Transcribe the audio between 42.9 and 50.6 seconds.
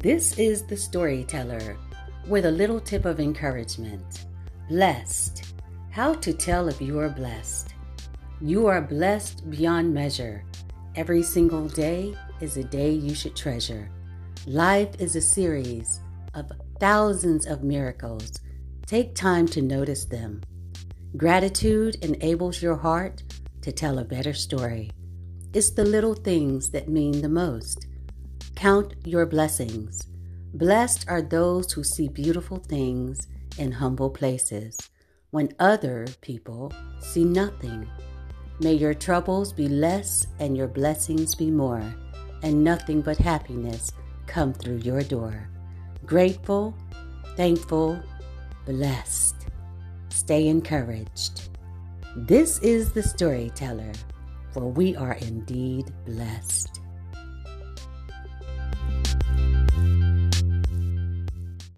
but happiness come through your door. Grateful, thankful, blessed. Stay